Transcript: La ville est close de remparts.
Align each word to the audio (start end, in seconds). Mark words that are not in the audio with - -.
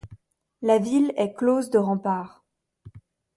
La 0.63 0.79
ville 0.79 1.13
est 1.15 1.35
close 1.35 1.69
de 1.69 1.77
remparts. 1.77 2.43